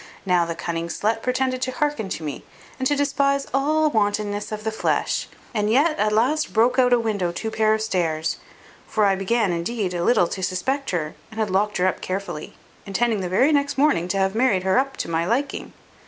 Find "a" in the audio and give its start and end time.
6.93-6.99, 9.93-10.03